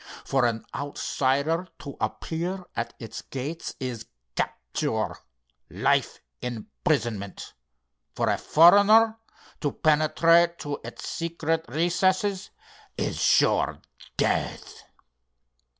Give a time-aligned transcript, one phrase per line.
[0.25, 7.53] For an outsider to appear at its gates is capture—life imprisonment.
[8.15, 9.19] For a foreigner
[9.59, 12.49] to penetrate to its secret recesses,
[12.97, 13.79] is sure
[14.17, 14.85] death."